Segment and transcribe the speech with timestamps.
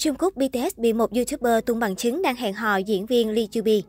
[0.00, 3.44] Trung Quốc BTS bị một YouTuber tung bằng chứng đang hẹn hò diễn viên Lee
[3.44, 3.82] Jubi.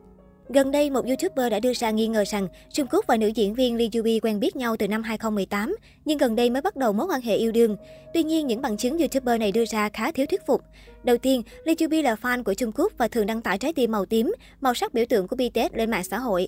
[0.50, 3.54] Gần đây, một YouTuber đã đưa ra nghi ngờ rằng Trung Quốc và nữ diễn
[3.54, 6.93] viên Lee Jubi quen biết nhau từ năm 2018, nhưng gần đây mới bắt đầu
[6.93, 7.75] mối quan hệ yêu đương.
[8.13, 10.61] Tuy nhiên, những bằng chứng YouTuber này đưa ra khá thiếu thuyết phục.
[11.04, 13.91] Đầu tiên, Lee Jubi là fan của Trung Quốc và thường đăng tải trái tim
[13.91, 16.48] màu tím, màu sắc biểu tượng của BTS lên mạng xã hội.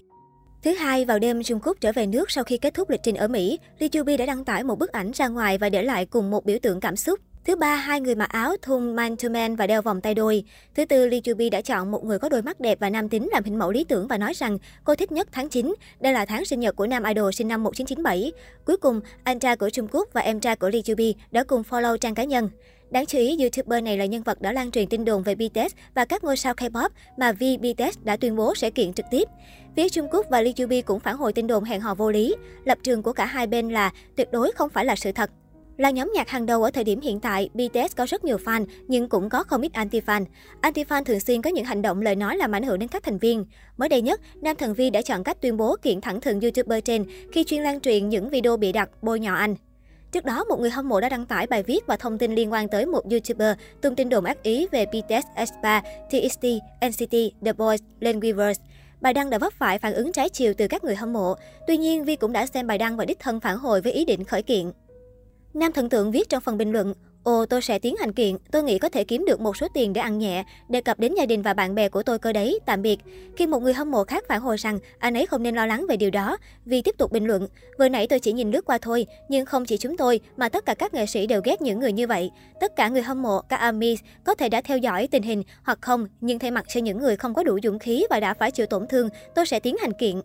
[0.64, 3.16] Thứ hai, vào đêm Trung Quốc trở về nước sau khi kết thúc lịch trình
[3.16, 6.06] ở Mỹ, Lee Jubi đã đăng tải một bức ảnh ra ngoài và để lại
[6.06, 7.20] cùng một biểu tượng cảm xúc.
[7.46, 10.44] Thứ ba, hai người mặc áo thun man to man và đeo vòng tay đôi.
[10.76, 13.30] Thứ tư, Lee Jubi đã chọn một người có đôi mắt đẹp và nam tính
[13.32, 15.74] làm hình mẫu lý tưởng và nói rằng cô thích nhất tháng 9.
[16.00, 18.32] Đây là tháng sinh nhật của nam idol sinh năm 1997.
[18.66, 21.64] Cuối cùng, anh trai của Trung Quốc và em trai của Lee Jubi đã cùng
[21.70, 22.50] follow trang cá nhân.
[22.90, 25.76] Đáng chú ý, YouTuber này là nhân vật đã lan truyền tin đồn về BTS
[25.96, 29.28] và các ngôi sao K-pop mà V BTS đã tuyên bố sẽ kiện trực tiếp.
[29.76, 32.36] Phía Trung Quốc và Lee Jubi cũng phản hồi tin đồn hẹn hò vô lý.
[32.66, 35.30] Lập trường của cả hai bên là tuyệt đối không phải là sự thật.
[35.78, 38.66] Là nhóm nhạc hàng đầu ở thời điểm hiện tại, BTS có rất nhiều fan
[38.88, 40.26] nhưng cũng có không ít anti-fan.
[40.62, 43.18] Anti-fan thường xuyên có những hành động lời nói làm ảnh hưởng đến các thành
[43.18, 43.46] viên.
[43.78, 46.84] Mới đây nhất, nam thần Vi đã chọn cách tuyên bố kiện thẳng thừng YouTuber
[46.86, 49.56] trên khi chuyên lan truyền những video bị đặt bôi nhọ anh.
[50.12, 52.52] Trước đó, một người hâm mộ đã đăng tải bài viết và thông tin liên
[52.52, 56.46] quan tới một YouTuber tung tin đồn ác ý về BTS, aespa, TXT,
[56.88, 57.16] NCT,
[57.46, 58.62] The Boys lên Weverse.
[59.02, 61.36] Bài đăng đã vấp phải phản ứng trái chiều từ các người hâm mộ.
[61.68, 64.06] Tuy nhiên, Vi cũng đã xem bài đăng và đích thân phản hồi với ý
[64.06, 64.72] định khởi kiện.
[65.54, 66.94] Nam thần tượng viết trong phần bình luận,
[67.24, 69.94] Ồ, tôi sẽ tiến hành kiện, tôi nghĩ có thể kiếm được một số tiền
[69.94, 72.60] để ăn nhẹ, đề cập đến gia đình và bạn bè của tôi cơ đấy,
[72.66, 73.00] tạm biệt.
[73.38, 75.86] Khi một người hâm mộ khác phản hồi rằng anh ấy không nên lo lắng
[75.90, 77.48] về điều đó, vì tiếp tục bình luận,
[77.80, 80.66] vừa nãy tôi chỉ nhìn lướt qua thôi, nhưng không chỉ chúng tôi mà tất
[80.66, 82.32] cả các nghệ sĩ đều ghét những người như vậy.
[82.60, 85.80] Tất cả người hâm mộ, các ARMY có thể đã theo dõi tình hình hoặc
[85.82, 88.52] không, nhưng thay mặt cho những người không có đủ dũng khí và đã phải
[88.52, 90.22] chịu tổn thương, tôi sẽ tiến hành kiện.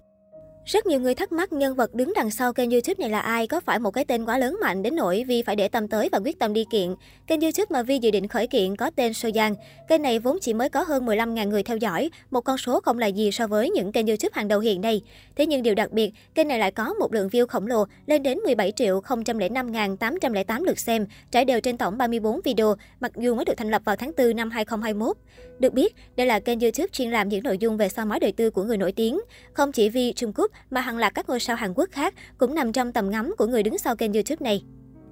[0.69, 3.47] Rất nhiều người thắc mắc nhân vật đứng đằng sau kênh YouTube này là ai,
[3.47, 6.09] có phải một cái tên quá lớn mạnh đến nỗi Vi phải để tâm tới
[6.13, 6.95] và quyết tâm đi kiện.
[7.27, 9.55] Kênh YouTube mà Vi dự định khởi kiện có tên Soyan.
[9.89, 12.99] Kênh này vốn chỉ mới có hơn 15.000 người theo dõi, một con số không
[12.99, 15.03] là gì so với những kênh YouTube hàng đầu hiện nay.
[15.37, 18.23] Thế nhưng điều đặc biệt, kênh này lại có một lượng view khổng lồ lên
[18.23, 23.45] đến 17 triệu 005.808 lượt xem, trải đều trên tổng 34 video, mặc dù mới
[23.45, 25.17] được thành lập vào tháng 4 năm 2021.
[25.59, 28.33] Được biết, đây là kênh YouTube chuyên làm những nội dung về soi mói đời
[28.33, 29.21] tư của người nổi tiếng.
[29.53, 32.55] Không chỉ Vi Trung Quốc mà hàng loạt các ngôi sao Hàn Quốc khác cũng
[32.55, 34.63] nằm trong tầm ngắm của người đứng sau kênh YouTube này.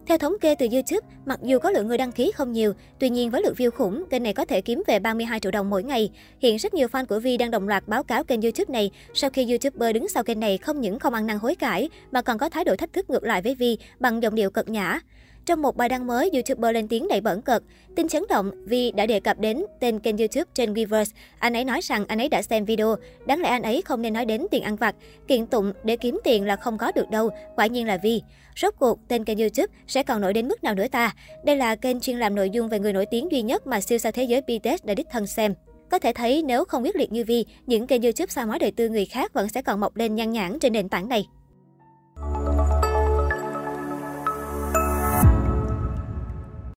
[0.06, 3.10] Theo thống kê từ YouTube, mặc dù có lượng người đăng ký không nhiều, tuy
[3.10, 5.82] nhiên với lượng view khủng, kênh này có thể kiếm về 32 triệu đồng mỗi
[5.82, 6.10] ngày.
[6.40, 9.30] Hiện rất nhiều fan của Vi đang đồng loạt báo cáo kênh YouTube này sau
[9.30, 12.38] khi YouTuber đứng sau kênh này không những không ăn năn hối cải mà còn
[12.38, 15.00] có thái độ thách thức ngược lại với Vi bằng giọng điệu cợt nhã.
[15.46, 17.62] Trong một bài đăng mới, YouTuber lên tiếng đầy bẩn cợt.
[17.96, 21.12] Tin chấn động vì đã đề cập đến tên kênh YouTube trên Weverse.
[21.38, 22.96] Anh ấy nói rằng anh ấy đã xem video.
[23.26, 24.94] Đáng lẽ anh ấy không nên nói đến tiền ăn vặt.
[25.28, 27.30] Kiện tụng để kiếm tiền là không có được đâu.
[27.56, 28.22] Quả nhiên là Vi.
[28.56, 31.14] Rốt cuộc, tên kênh YouTube sẽ còn nổi đến mức nào nữa ta?
[31.44, 33.98] Đây là kênh chuyên làm nội dung về người nổi tiếng duy nhất mà siêu
[33.98, 35.54] sao thế giới BTS đã đích thân xem.
[35.90, 38.70] Có thể thấy nếu không quyết liệt như Vi, những kênh YouTube sao mói đời
[38.70, 41.26] tư người khác vẫn sẽ còn mọc lên nhan nhản trên nền tảng này.